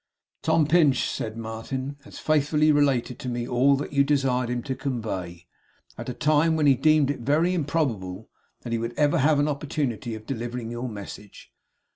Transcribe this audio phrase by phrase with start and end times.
[0.41, 4.73] 'Tom Pinch,' said Martin, 'has faithfully related to me all that you desired him to
[4.73, 5.45] convey;
[5.95, 8.27] at a time when he deemed it very improbable
[8.61, 11.53] that he would ever have an opportunity of delivering your message.